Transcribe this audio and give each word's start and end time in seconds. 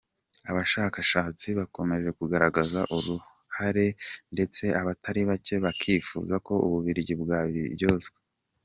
Abashakashatsi 0.49 1.47
bakomeje 1.59 2.09
kugaragaza 2.19 2.79
uru 2.97 3.15
ruhare 3.21 3.87
ndetse 4.33 4.63
abatari 4.79 5.21
bake 5.29 5.55
bakifuza 5.65 6.35
ko 6.45 6.53
u 6.65 6.67
Bubiligi 6.73 7.13
bwabiryozwa. 7.23 8.17